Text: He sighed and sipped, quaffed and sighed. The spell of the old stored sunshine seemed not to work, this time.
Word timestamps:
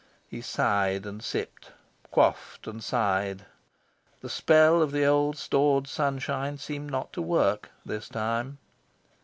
He 0.27 0.41
sighed 0.41 1.05
and 1.05 1.23
sipped, 1.23 1.73
quaffed 2.09 2.65
and 2.65 2.83
sighed. 2.83 3.45
The 4.21 4.29
spell 4.31 4.81
of 4.81 4.91
the 4.91 5.05
old 5.05 5.37
stored 5.37 5.85
sunshine 5.87 6.57
seemed 6.57 6.89
not 6.89 7.13
to 7.13 7.21
work, 7.21 7.69
this 7.85 8.09
time. 8.09 8.57